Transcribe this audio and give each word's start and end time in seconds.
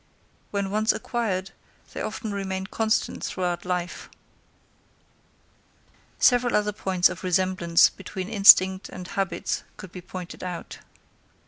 When 0.49 0.71
once 0.71 0.91
acquired, 0.93 1.51
they 1.93 2.01
often 2.01 2.31
remain 2.31 2.65
constant 2.65 3.23
throughout 3.23 3.65
life. 3.65 4.09
Several 6.17 6.55
other 6.55 6.71
points 6.71 7.07
of 7.07 7.23
resemblance 7.23 7.91
between 7.91 8.27
instincts 8.27 8.89
and 8.89 9.09
habits 9.09 9.61
could 9.77 9.91
be 9.91 10.01
pointed 10.01 10.43
out. 10.43 10.79